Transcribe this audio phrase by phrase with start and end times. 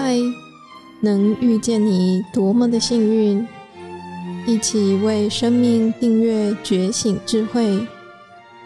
[0.00, 0.16] 嗨，
[1.00, 3.44] 能遇见你多么的幸运！
[4.46, 7.84] 一起为生命订阅觉醒智慧，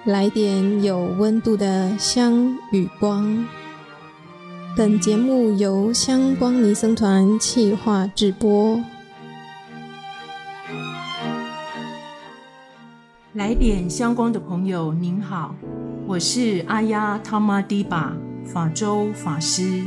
[0.05, 3.47] 来点有温度的香与光。
[4.77, 8.79] 本节目由香光尼僧团企划制播。
[13.33, 15.55] 来点香光的朋友，您好，
[16.07, 18.13] 我是阿呀他玛迪巴
[18.45, 19.83] 法周法师。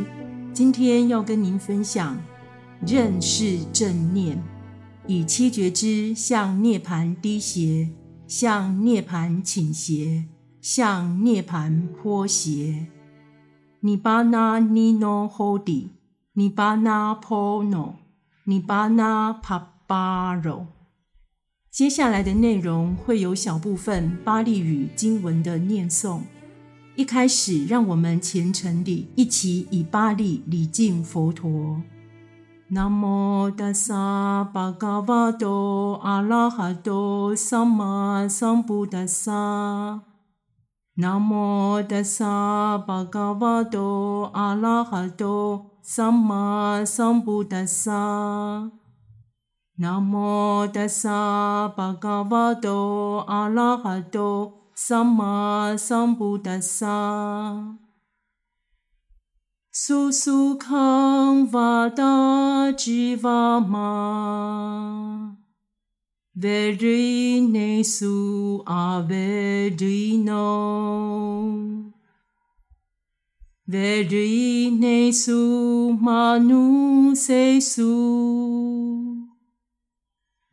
[0.56, 2.18] 今天要跟您分享，
[2.88, 4.42] 认识正念，
[5.06, 7.90] 以七觉支向涅槃低斜，
[8.26, 10.24] 向涅槃倾斜，
[10.62, 12.88] 向涅槃坡斜。
[13.82, 15.90] 尼巴那尼诺霍迪，
[16.36, 17.62] 尼巴那波，
[18.46, 20.68] 尼巴那帕巴罗。
[21.70, 26.22] 接下来的内容会有小部分巴利语经文的念诵。
[26.96, 31.82] 一开始，让我们虔诚地一起以巴利礼敬佛陀。
[32.70, 40.02] 南无达萨巴嘎瓦多阿拉哈多萨玛萨布达萨。
[40.96, 48.72] 南无达萨巴嘎瓦多阿拉哈多萨玛萨布达萨。
[49.78, 54.65] 南无达萨巴嘎瓦多阿拉哈多。
[54.78, 57.78] 萨玛桑布达萨，
[59.72, 61.48] 苏苏康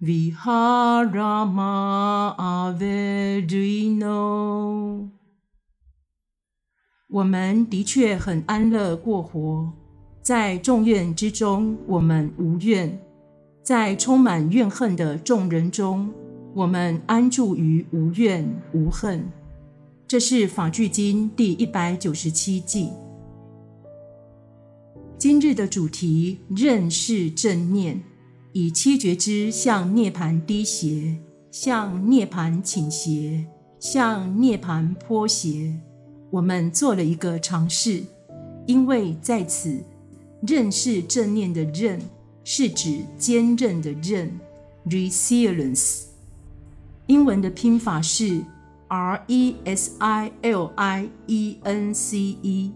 [0.02, 1.62] 瓦达吉瓦玛，维瑞内苏阿维瑞诺，维瑞内苏玛努塞苏。
[1.62, 5.08] 维哈拉玛阿维瑞诺，
[7.08, 9.72] 我们的确很安乐过活，
[10.20, 12.90] 在众怨之中，我们无怨；
[13.62, 16.12] 在充满怨恨的众人中，
[16.52, 19.24] 我们安住于无怨无恨。
[20.08, 22.90] 这是法句经第一百九十七记。
[25.16, 28.02] 今日的主题：认识正念。
[28.54, 31.16] 以七觉支向涅槃低斜，
[31.50, 33.46] 向涅槃倾斜，
[33.80, 35.74] 向涅槃坡斜。
[36.30, 38.02] 我们做了一个尝试，
[38.66, 39.82] 因为在此
[40.46, 41.98] 认识正念的“认”
[42.44, 44.38] 是指坚韧的“韧
[44.84, 46.02] ”（resilience）。
[47.06, 48.44] 英文的拼法是
[48.88, 52.72] R E S I L I E N C E。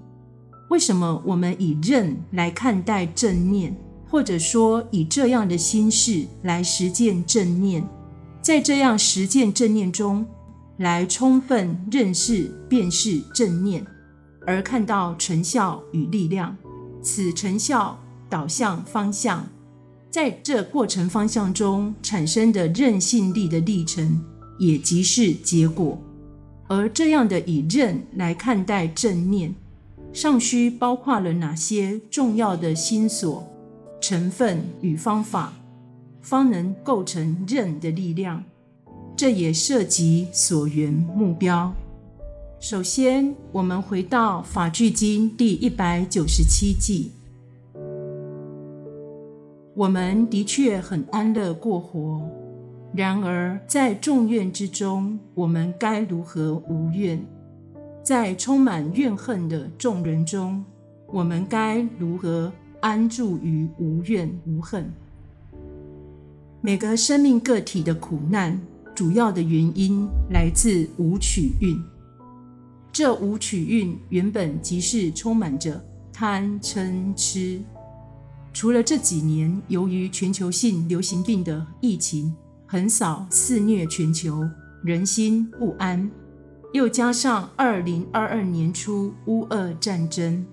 [0.71, 3.77] 为什么我们以“认”来看待正念？
[4.09, 7.87] 或者说，以这样的心事来实践正念，
[8.41, 10.25] 在这样实践正念中，
[10.79, 13.85] 来充分认识、辨识正念，
[14.47, 16.57] 而看到成效与力量。
[17.03, 19.49] 此成效导向方向，
[20.11, 24.21] 在这过程方向中产生的韧性力的历程，
[24.59, 26.01] 也即是结果。
[26.69, 29.55] 而这样的以认来看待正念，
[30.13, 33.47] 尚需包括了哪些重要的心所？
[34.09, 35.53] 成分与方法，
[36.23, 38.45] 方能构成任的力量。
[39.17, 41.75] 这也涉及所缘目标。
[42.61, 47.09] 首先，我们回到法句经第一百九十七偈。
[49.75, 52.23] 我们的确很安乐过活，
[52.95, 57.21] 然而在众怨之中，我们该如何无怨？
[58.05, 60.65] 在充满怨恨的众人中，
[61.09, 62.53] 我们该如何？
[62.87, 64.89] 安住于无怨无恨。
[66.61, 68.57] 每个生命个体的苦难，
[68.95, 71.77] 主要的原因来自五取蕴。
[72.93, 77.61] 这五取蕴原本即是充满着贪嗔痴。
[78.53, 82.33] 除了这几年，由于全球性流行病的疫情
[82.67, 84.49] 横扫肆虐全球，
[84.85, 86.09] 人心不安，
[86.73, 90.47] 又加上二零二二年初乌俄战争。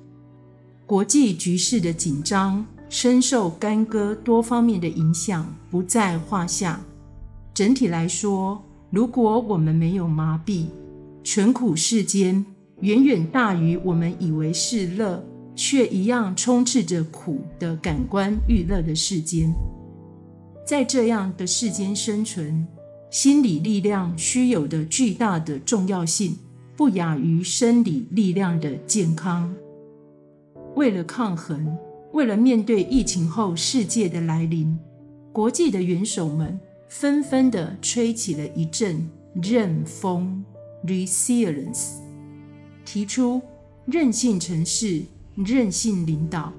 [0.86, 6.80] 国际局势的紧张，深受干戈多方面的影响，不在话下。
[7.54, 10.66] 整体来说，如果我们没有麻痹，
[11.24, 12.46] 纯苦世间
[12.82, 15.24] 远远大于我们以为是乐，
[15.56, 19.54] 却一样充斥着苦的感官欲乐的世间。
[20.68, 22.68] 在这样的世间生存，
[23.10, 26.38] 心理力量须有的巨大的重要性，
[26.76, 29.54] 不亚于生理力量的健康。
[30.76, 31.78] 为了抗衡，
[32.14, 34.78] 为了面对疫情后世界的来临，
[35.32, 36.60] 国际的元首们
[36.90, 39.08] 纷纷地吹起了一阵
[39.42, 40.44] 韧风
[40.86, 42.00] （resilience），
[42.84, 43.42] 提出
[43.86, 45.04] 韧性城市、
[45.36, 46.52] 韧性领导。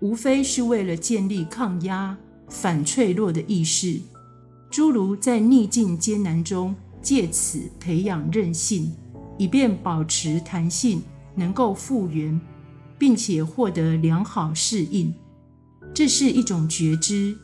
[0.00, 2.16] 无非是为了建立抗压、
[2.48, 4.00] 反脆弱的意识，
[4.70, 8.92] 诸如在逆境艰难中借此培养韧性，
[9.38, 11.00] 以便保持弹性，
[11.34, 12.38] 能够复原，
[12.98, 15.14] 并且获得良好适应。
[15.94, 17.36] 这是一种觉知，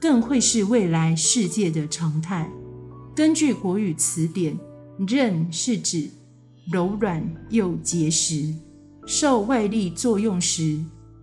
[0.00, 2.50] 更会是未来世界的常态。
[3.14, 4.58] 根据国语词典，
[5.08, 6.10] 韧是指
[6.70, 8.54] 柔软又结实，
[9.06, 10.78] 受外力作用时，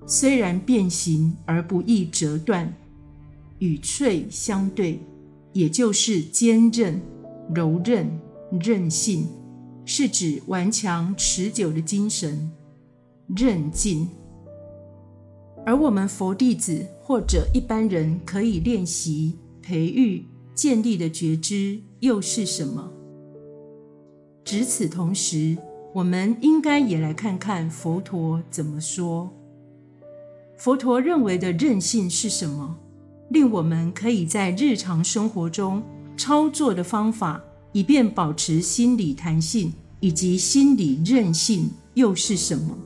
[0.08, 2.74] 虽然变形而不易折断，
[3.60, 5.00] 与脆相对，
[5.54, 7.02] 也就是坚韧、
[7.54, 8.20] 柔韧、
[8.60, 9.28] 韧性，
[9.86, 12.52] 是指顽强持久的精神，
[13.36, 14.08] 韧劲。
[15.66, 22.92] 而我们佛弟子或者一般人可以练习、培育、建立的觉知又是什么？
[24.44, 25.58] 值此同时，
[25.94, 29.32] 我们应该也来看看佛陀怎么说。
[30.58, 32.78] 佛陀认为的韧性是什么？
[33.30, 35.82] 令我们可以在日常生活中
[36.18, 37.42] 操作的方法，
[37.72, 42.78] 以便保持心理弹性以及心理韧性，又是什么？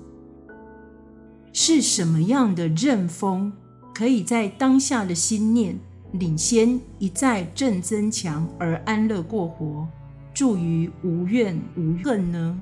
[1.60, 3.52] 是什么样的韧风，
[3.92, 5.76] 可以在当下的心念
[6.12, 9.88] 领先一再正增强而安乐过活，
[10.36, 12.60] 住于无怨无恨呢？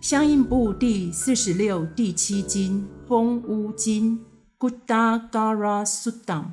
[0.00, 4.18] 相应部第四十六、第七经《风屋经》
[4.58, 6.46] ，Guddagara Sutta）。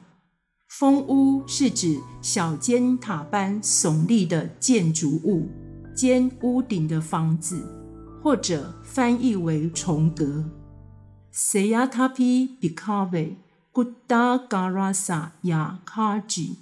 [0.68, 5.50] 风屋是指小尖塔般耸立的建筑物，
[5.96, 7.81] 尖屋顶的房子，
[8.22, 10.26] 或者翻译为重叠。
[11.32, 13.38] seyatapi bikave,
[13.74, 16.60] gudagara sa yakaji,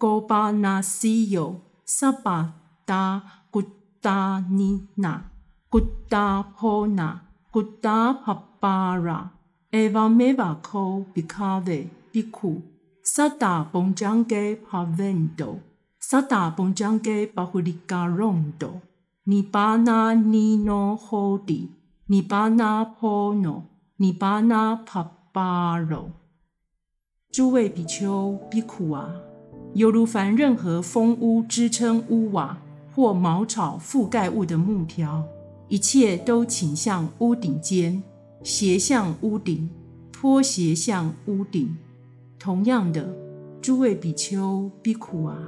[0.00, 5.30] goba nasayo sabada gudda nina
[5.70, 7.20] gudda pona
[7.52, 9.30] gudapabara,
[9.70, 12.62] evam evako bikave biku,
[13.02, 15.60] sada bonjange pavendo,
[16.00, 18.91] sada bonjange bahuligarondo.
[19.24, 21.70] 尼巴那尼诺霍迪，
[22.06, 23.66] 尼巴那波诺，
[23.98, 26.10] 尼巴那帕巴罗。
[27.30, 29.14] 诸位比丘、比库啊，
[29.74, 32.58] 犹如凡任何风屋支撑屋瓦
[32.92, 35.22] 或茅草覆盖物的木条。
[35.68, 38.02] 一切都倾向屋顶间，
[38.42, 39.70] 斜向屋顶，
[40.10, 41.76] 坡斜向屋顶。
[42.40, 43.14] 同样的，
[43.60, 45.38] 诸位比丘、比库啊，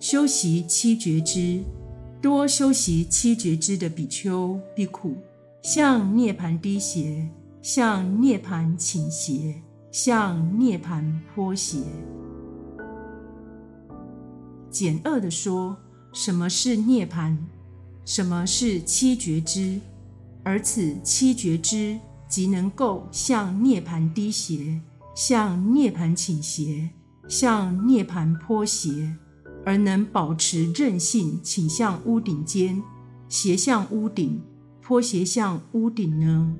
[0.00, 1.62] 修习七觉支，
[2.22, 5.16] 多修习七觉支的比丘、必苦，
[5.60, 7.28] 向涅槃低斜，
[7.60, 9.60] 向涅槃倾斜，
[9.90, 11.02] 向涅槃
[11.34, 11.78] 坡斜。
[14.70, 15.76] 简恶地说，
[16.12, 17.36] 什么是涅槃？
[18.04, 19.80] 什么是七觉支？
[20.44, 21.98] 而此七觉支
[22.28, 24.80] 即能够向涅槃低斜，
[25.16, 26.88] 向涅槃倾斜，
[27.26, 29.16] 向涅槃坡斜，
[29.64, 32.82] 而能保持韧性，倾向屋顶尖，
[33.28, 34.40] 斜向屋顶，
[34.80, 36.54] 坡斜向屋顶呢？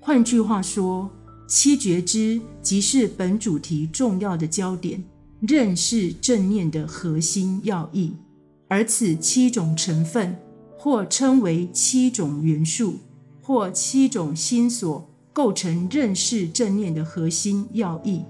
[0.00, 1.10] 换句话说，
[1.46, 5.02] 七觉知即是本主题重要的焦点，
[5.40, 8.14] 认识正念的核心要义。
[8.68, 10.36] 而此七种成分，
[10.76, 12.96] 或称为七种元素，
[13.42, 18.22] 或七种心所，构成认识正念的核心要义，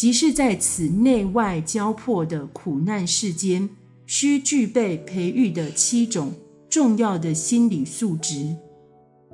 [0.00, 3.68] 即是在此内外交迫的苦难世间，
[4.06, 6.32] 需具备培育的七种
[6.70, 8.56] 重要的心理素质，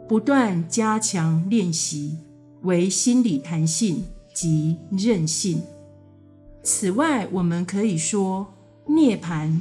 [0.09, 2.17] 不断加强练习，
[2.63, 4.03] 为心理弹性
[4.35, 5.63] 及韧性。
[6.65, 8.53] 此外，我们可以说。
[8.89, 9.53] 涅槃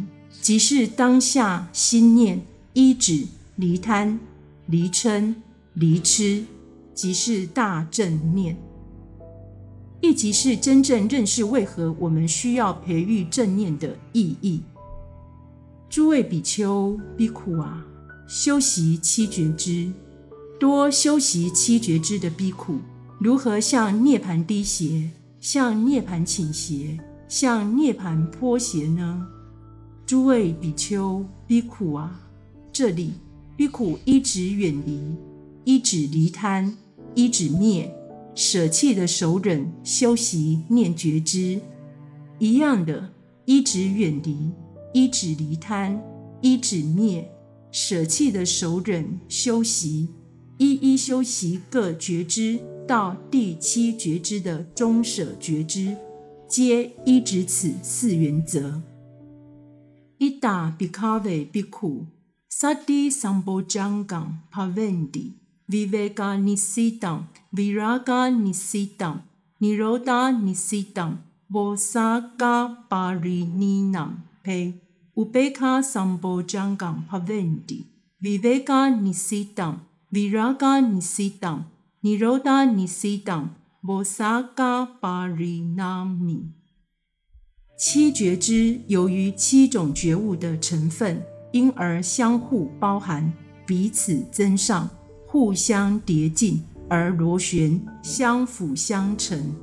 [0.41, 2.41] 即是当下心念
[2.73, 4.19] 一止离贪、
[4.65, 5.35] 离嗔、
[5.75, 6.45] 离痴，
[6.95, 8.57] 即是大正念，
[10.01, 14.61] 亦即是真正认识为何我们需要培育正念的意义。
[15.89, 17.85] 诸位比丘、比库啊，
[18.27, 19.91] 修习七觉支，
[20.59, 22.79] 多修习七觉支的比库，
[23.19, 25.09] 如何向涅槃低斜，
[25.39, 26.99] 向涅槃倾斜？
[27.27, 29.27] 向涅槃坡斜呢？
[30.05, 32.19] 诸位比丘、比库啊，
[32.71, 33.13] 这里
[33.57, 35.15] 比库依止远离，
[35.63, 36.77] 依止离贪，
[37.15, 37.91] 依止灭，
[38.35, 41.59] 舍弃的手忍修习念觉支，
[42.37, 43.11] 一样的
[43.45, 44.51] 依止远离，
[44.93, 45.99] 依止离贪，
[46.41, 47.31] 依止灭，
[47.71, 50.09] 舍弃的手忍修习，
[50.57, 55.95] 一一修习各觉支到第七觉支的中舍觉支。
[56.47, 58.83] 皆依止此四原则。
[60.19, 62.05] 伊达比卡维比库
[62.47, 65.33] 萨迪桑波江港帕文迪
[65.67, 69.21] viveka nisidam viraga nisidam
[69.61, 71.17] niroda nisidam
[71.49, 74.11] vosaka parininam
[74.43, 74.73] pe
[75.15, 77.85] ubeka sambojangam pavendi.
[78.21, 79.79] viveka nisidam
[80.11, 81.63] viraga nisidam
[82.03, 83.49] niroda nisidam
[83.83, 86.51] vosaka parinami。
[87.77, 93.33] 七觉支由于七种觉悟的成分，因而相互包含，
[93.67, 94.89] 彼此增上，
[95.35, 99.53] 互相叠进而螺旋，相辅相成。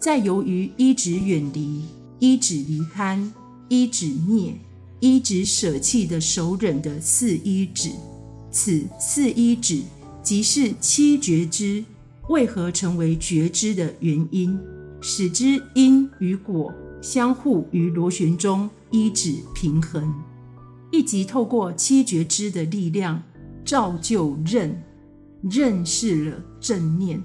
[0.00, 1.82] 再由于一指远离、
[2.18, 3.30] 一指离贪、
[3.68, 4.58] 依止灭、
[5.00, 7.90] 依止舍弃的守忍的四依止，
[8.50, 9.82] 此四依止
[10.22, 11.84] 即是七觉知
[12.30, 14.58] 为何成为觉知的原因，
[15.02, 16.72] 使之因与果。
[17.02, 20.10] 相互于螺旋中依止平衡，
[20.90, 23.22] 以及透过七觉知的力量
[23.62, 24.82] 造就认，
[25.42, 27.22] 认识了正念。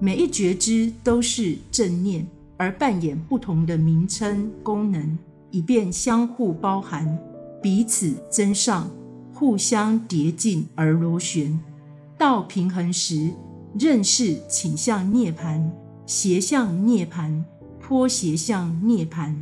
[0.00, 5.18] 每一觉知都是正念，而扮演不同的名称功能，
[5.50, 7.18] 以便相互包含，
[7.62, 8.90] 彼此增上，
[9.32, 11.58] 互相叠进而螺旋。
[12.18, 13.30] 到平衡时，
[13.78, 15.70] 认识倾向涅槃，
[16.06, 17.42] 斜向涅槃。
[17.84, 19.34] 坡斜向涅槃，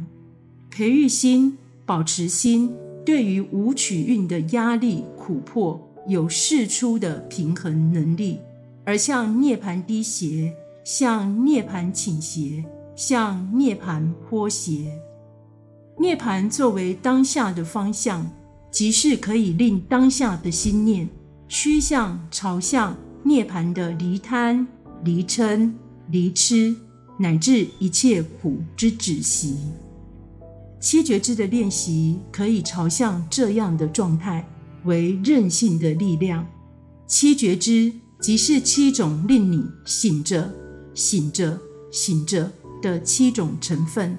[0.70, 2.72] 培育心，保持心，
[3.04, 5.78] 对于无取蕴的压力苦迫
[6.10, 8.40] 有释出的平衡能力，
[8.84, 10.52] 而向涅槃低斜，
[10.82, 12.64] 向涅槃倾斜，
[12.96, 15.00] 向涅槃坡斜。
[15.96, 18.28] 涅槃作为当下的方向，
[18.72, 21.08] 即是可以令当下的心念
[21.46, 24.66] 趋向朝向涅槃的离贪、
[25.04, 25.72] 离嗔、
[26.10, 26.74] 离痴。
[27.20, 29.54] 乃至一切苦之止息，
[30.80, 34.42] 七觉支的练习可以朝向这样的状态，
[34.84, 36.46] 为韧性的力量。
[37.06, 40.52] 七觉知即是七种令你醒着、
[40.94, 41.58] 醒着、
[41.90, 44.16] 醒着的七种成分，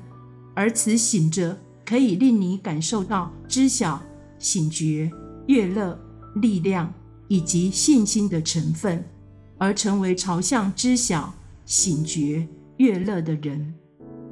[0.53, 4.01] 而此醒着可以令你感受到知晓、
[4.39, 5.11] 醒觉、
[5.47, 5.99] 悦乐、
[6.35, 6.93] 力量
[7.27, 9.03] 以及信心的成分，
[9.57, 11.33] 而成为朝向知晓、
[11.65, 12.47] 醒觉。
[12.77, 13.75] 悦乐的人，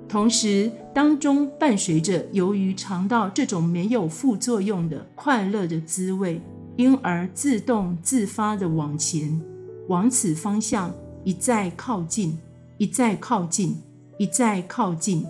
[0.09, 6.41] 同时当中伴随着由于尝到这种没有副作用的快乐的滋味，
[6.77, 9.39] 因而自动自发地往前，
[9.87, 10.91] 往此方向
[11.23, 12.35] 一再靠近，
[12.79, 13.77] 一再靠近，
[14.17, 15.23] 一再靠近，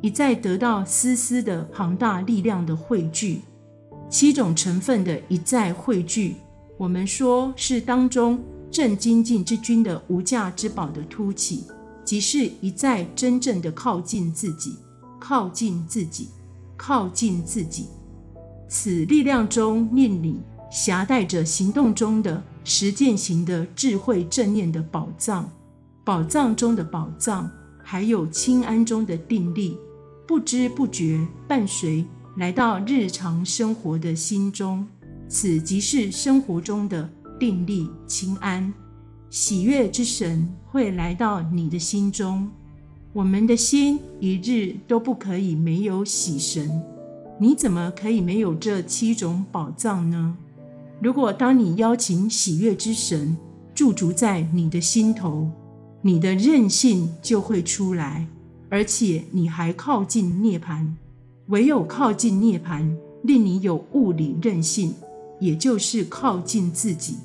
[0.00, 3.42] 一再得到丝丝的庞大力量的汇聚，
[4.08, 6.36] 七种成分的一再汇聚，
[6.78, 11.66] 我们说是当中正精进之君的无价之宝的凸起。
[12.12, 14.76] 即是一再真正的靠近自己，
[15.18, 16.28] 靠近自己，
[16.76, 17.86] 靠近自己。
[18.68, 20.38] 此力量中，念你
[20.70, 25.50] 携带着行动中的实践型的智慧正念的宝藏，
[26.04, 27.50] 宝藏中的宝藏，
[27.82, 29.78] 还有清安中的定力，
[30.28, 32.04] 不知不觉伴随
[32.36, 34.86] 来到日常生活的心中。
[35.30, 37.08] 此即是生活中的
[37.40, 38.70] 定力清安。
[39.32, 42.50] 喜悦之神会来到你的心中，
[43.14, 46.82] 我们的心一日都不可以没有喜神。
[47.40, 50.36] 你怎么可以没有这七种宝藏呢？
[51.00, 53.34] 如果当你邀请喜悦之神
[53.74, 55.50] 驻足在你的心头，
[56.02, 58.28] 你的韧性就会出来，
[58.68, 60.86] 而且你还靠近涅槃。
[61.46, 62.86] 唯有靠近涅槃，
[63.22, 64.92] 令你有物理韧性，
[65.40, 67.16] 也就是靠近自己。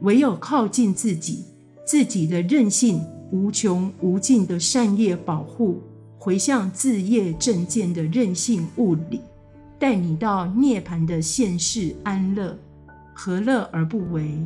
[0.00, 1.44] 唯有靠近自己。
[1.92, 5.82] 自己的任性无穷无尽的善业保护，
[6.16, 9.20] 回向自业正见的任性物理，
[9.78, 12.56] 带你到涅槃的现世安乐，
[13.12, 14.38] 何乐而不为？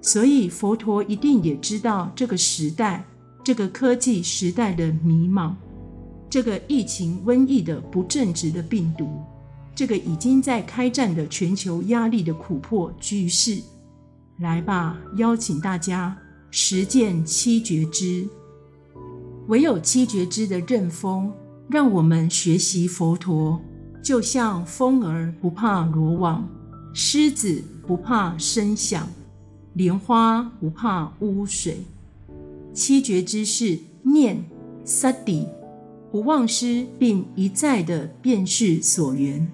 [0.00, 3.04] 所以佛陀一定也知道这个时代，
[3.44, 5.52] 这个科技时代的迷茫，
[6.30, 9.06] 这个疫情瘟疫的不正直的病毒，
[9.74, 13.60] 这个已经在开战的全球压力的苦迫局势。
[14.38, 16.16] 来吧，邀请大家。
[16.50, 18.26] 实践七觉支，
[19.48, 21.32] 唯有七觉支的刃锋，
[21.68, 23.60] 让我们学习佛陀，
[24.02, 26.48] 就像风儿不怕罗网，
[26.94, 29.08] 狮子不怕声响，
[29.74, 31.78] 莲花不怕污水。
[32.72, 34.42] 七觉支是念
[34.84, 35.46] 萨底，
[36.10, 39.46] 不忘失，并一再的辨识所缘，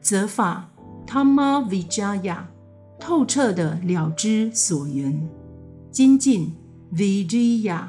[0.00, 0.70] 则法
[1.06, 2.44] 他妈 vijaya，，
[2.98, 5.28] 透彻的了知所缘。
[5.90, 6.52] 精进
[6.94, 7.88] Vijaya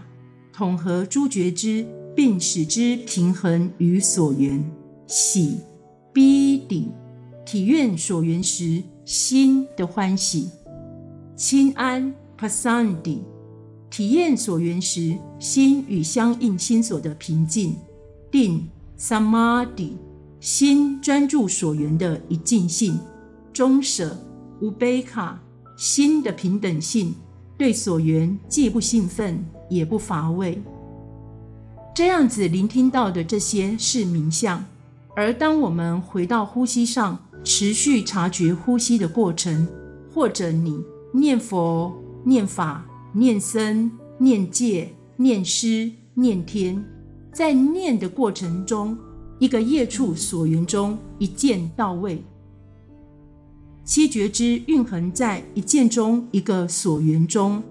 [0.53, 4.63] 统合诸觉知，并使之平衡于所缘。
[5.07, 5.57] 喜
[6.13, 6.87] Bidhi
[7.45, 10.49] 体验所缘时心的欢喜。
[11.35, 13.19] 亲安 pasandi，
[13.89, 17.71] 体验所缘时心与相应心所的平静；
[18.29, 18.67] 定
[18.99, 19.93] （samadhi），
[20.39, 22.97] 心专注所缘的一境性；
[23.53, 24.17] 中舍
[24.61, 25.35] ubeka，
[25.77, 27.15] 心的平等性，
[27.59, 30.61] 对所缘既不兴奋也不乏味。
[31.93, 34.63] 这样子聆听到的这些是名相，
[35.13, 39.67] 而当我们回到呼吸上，持续察觉呼吸的过程，
[40.13, 46.81] 或者你念佛、念法、念僧、念戒、念师、念天，
[47.33, 48.97] 在念的过程中，
[49.37, 52.23] 一个业处所缘中一见到位，
[53.89, 57.63] 七觉支蕴含在一见中一个所缘中，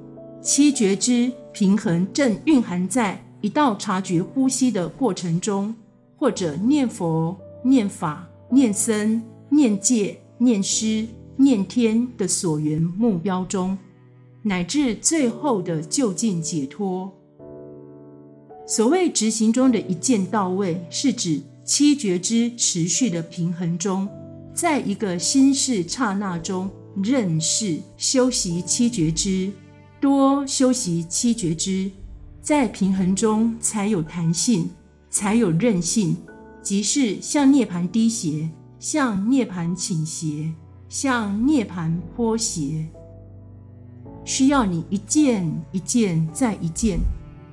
[0.42, 3.24] 七觉支平衡正蕴含在。
[3.40, 5.72] 一道察觉呼吸的过程中，
[6.16, 11.06] 或者念佛、念法、念僧、念戒、念师、
[11.36, 13.78] 念天的所缘目标中，
[14.42, 17.12] 乃至最后的就近解脱。
[18.66, 24.08] 所谓执行中的一见到位，是指七觉支持续的平衡中，
[24.58, 26.68] 在一个心事刹那中
[27.00, 29.52] 认识修习七觉知，
[30.00, 31.88] 多修习七觉知。
[32.42, 34.68] 在平衡中才有弹性，
[35.08, 36.16] 才有韧性，
[36.60, 38.50] 即是向涅槃低斜，
[38.80, 40.52] 向涅槃倾斜，
[40.88, 42.84] 向涅槃坡斜。
[44.24, 46.98] 需要你一件一件再一件，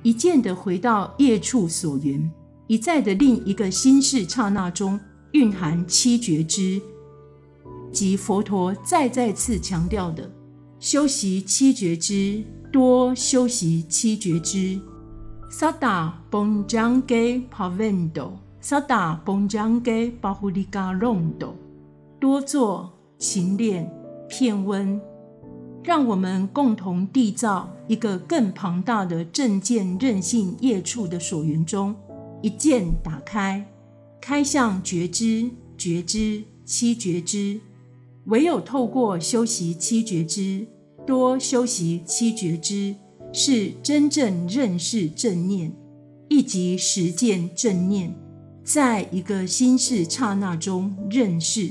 [0.02, 2.28] 一件的回到业处所缘，
[2.66, 4.98] 一再的另一个心事刹那中
[5.34, 6.82] 蕴含七觉知，
[7.92, 10.30] 及佛陀再再次强调的
[10.78, 12.44] 修习七觉支。
[12.72, 14.78] 多修习七觉支，
[15.48, 21.56] 萨达邦将给帕温斗，萨达邦将给巴胡利嘎隆斗。
[22.20, 23.90] 多做勤练
[24.28, 25.00] 片温，
[25.82, 31.96] 让我们共同缔造一个更庞大的正见任性业处的所缘中，
[32.42, 33.64] 一见打开，
[34.20, 37.58] 开向觉知、觉知、七觉支。
[38.26, 40.66] 唯有透过修习七觉知。
[41.06, 42.96] 多修习七觉知，
[43.32, 45.70] 是真正认识正念，
[46.28, 48.12] 以及实践正念，
[48.64, 51.70] 在一个心事刹那中认识。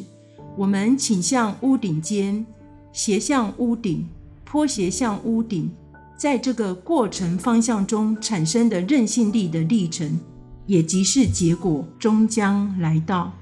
[0.55, 2.45] 我们倾向屋顶间，
[2.93, 4.07] 斜向屋顶，
[4.45, 5.69] 坡斜向屋顶，
[6.17, 10.17] 在这个过程方向中产生的韧性力的历程，
[10.65, 13.33] 也即是结果，终将来到。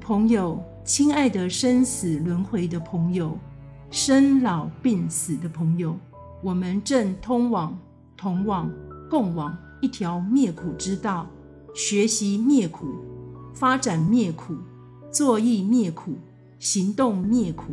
[0.00, 0.62] 朋友，
[0.92, 3.38] 亲爱的生死轮回的朋友。
[3.92, 5.96] 生老病死的朋友，
[6.42, 7.78] 我们正通往、
[8.16, 8.68] 同往、
[9.08, 11.30] 共往一条灭苦之道，
[11.76, 12.88] 学习灭苦，
[13.54, 14.56] 发展灭苦，
[15.12, 16.18] 作意灭苦，
[16.58, 17.66] 行动灭苦。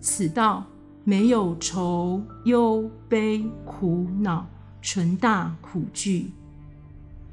[0.00, 0.64] 此道
[1.02, 4.46] 没有愁忧悲苦恼，
[4.80, 6.30] 纯大苦具。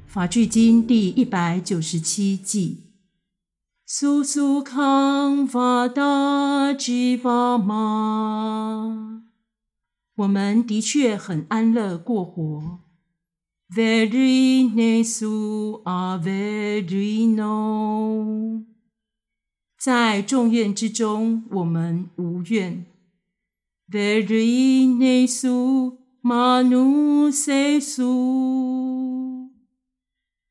[0.08, 2.89] 法句经第一百九十七偈。
[3.92, 9.24] 苏苏康法达吉法玛，
[10.14, 12.82] 我们的确很安乐过活。
[13.68, 18.62] Very nesu are very no，
[19.76, 22.86] 在众愿之中，我们无怨。
[23.90, 26.78] Very nesu manusesu，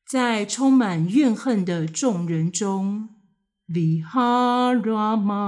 [0.05, 3.07] 在充满怨恨的众人中。
[3.71, 5.43] Viharama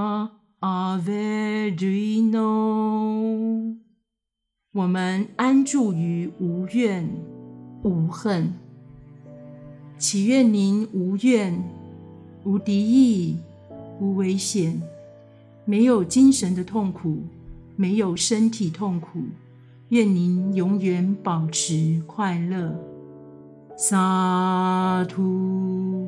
[0.59, 2.37] Avedrino，
[4.73, 7.09] 我们安住于无怨
[7.81, 8.53] 无恨。
[9.97, 11.63] 祈愿您无怨、
[12.43, 13.39] 无敌意、
[13.99, 14.79] 无危险，
[15.65, 17.23] 没有精神的痛苦，
[17.75, 19.23] 没有身体痛苦。
[19.89, 22.79] 愿您永远保持快乐。
[23.75, 25.90] 萨土，